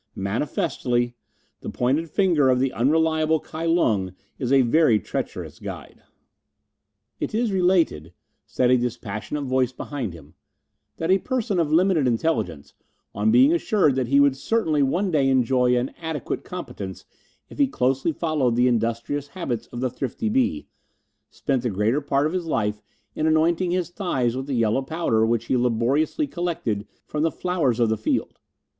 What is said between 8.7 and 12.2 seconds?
a dispassionate voice behind them, "that a person of limited